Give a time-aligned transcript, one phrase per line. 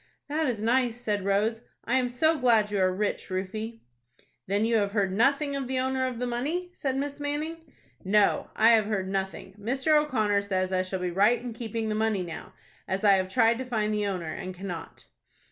[0.29, 1.61] "That is nice," said Rose.
[1.85, 3.81] "I am so glad you are rich, Rufie."
[4.47, 7.71] "Then you have heard nothing of the owner of the money, Rufus?" said Miss Manning.
[8.03, 9.53] "No, I have heard nothing.
[9.61, 9.95] Mr.
[9.95, 12.53] O'Connor says I shall be right in keeping the money now,
[12.87, 15.05] as I have tried to find the owner, and cannot."